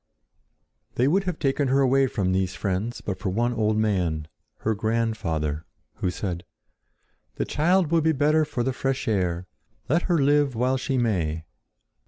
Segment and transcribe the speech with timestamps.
[0.95, 4.27] They would have taken her away from these friends but for one old man,
[4.61, 5.63] her grandfather,
[5.97, 6.43] who said:
[7.35, 9.45] "The child will be better for the fresh air.
[9.89, 11.45] Let her live while she may."